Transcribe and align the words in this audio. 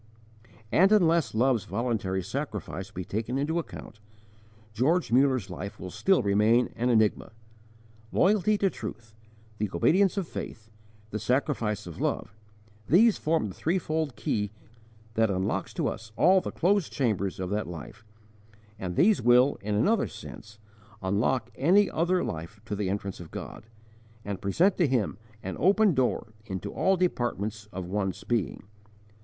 * 0.39 0.41
And 0.71 0.91
unless 0.91 1.35
Love's 1.35 1.65
voluntary 1.65 2.23
sacrifice 2.23 2.89
be 2.89 3.05
taken 3.05 3.37
into 3.37 3.59
account, 3.59 3.99
George 4.73 5.11
Muller's 5.11 5.51
life 5.51 5.79
will 5.79 5.91
still 5.91 6.23
remain 6.23 6.69
an 6.75 6.89
enigma. 6.89 7.33
Loyalty 8.11 8.57
to 8.57 8.71
truth, 8.71 9.13
the 9.59 9.69
obedience 9.71 10.17
of 10.17 10.27
faith, 10.27 10.71
the 11.11 11.19
sacrifice 11.19 11.85
of 11.85 12.01
love 12.01 12.35
these 12.87 13.19
form 13.19 13.49
the 13.49 13.53
threefold 13.53 14.15
key 14.15 14.49
that 15.13 15.29
unlocks 15.29 15.71
to 15.75 15.87
us 15.87 16.11
all 16.15 16.41
the 16.41 16.49
closed 16.51 16.91
chambers 16.91 17.39
of 17.39 17.51
that 17.51 17.67
life, 17.67 18.03
and 18.79 18.95
these 18.95 19.21
will, 19.21 19.59
in 19.61 19.75
another 19.75 20.07
sense, 20.07 20.57
unlock 21.03 21.51
any 21.53 21.91
other 21.91 22.23
life 22.23 22.59
to 22.65 22.75
the 22.75 22.89
entrance 22.89 23.19
of 23.19 23.29
God, 23.29 23.67
and 24.25 24.41
present 24.41 24.77
to 24.77 24.87
Him 24.87 25.19
an 25.43 25.57
open 25.59 25.93
door 25.93 26.33
into 26.47 26.73
all 26.73 26.97
departments 26.97 27.67
of 27.71 27.85
one's 27.85 28.23
being. 28.23 28.63